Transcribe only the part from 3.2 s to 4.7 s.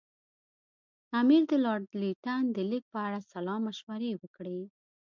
سلا مشورې وکړې.